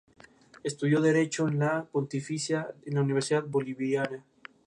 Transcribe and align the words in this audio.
Estudió 0.63 0.99
derecho 0.99 1.47
en 1.47 1.59
la 1.59 1.85
Pontificia 1.85 2.73
Universidad 2.87 3.45
Bolivariana. 3.45 4.25